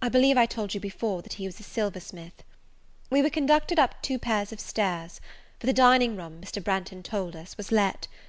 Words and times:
I 0.00 0.08
believe 0.08 0.38
I 0.38 0.46
told 0.46 0.74
you 0.74 0.78
before, 0.80 1.22
that 1.22 1.32
he 1.32 1.44
is 1.46 1.58
a 1.58 1.64
silver 1.64 1.98
smith. 1.98 2.44
We 3.10 3.20
were 3.20 3.28
conducted 3.30 3.80
up 3.80 4.00
two 4.00 4.16
pairs 4.16 4.52
of 4.52 4.60
stairs: 4.60 5.20
for 5.58 5.66
the 5.66 5.72
dining 5.72 6.14
room, 6.14 6.40
Mr. 6.40 6.62
Branghton 6.62 7.02
told 7.02 7.34
us, 7.34 7.56
was 7.56 7.72
let. 7.72 8.06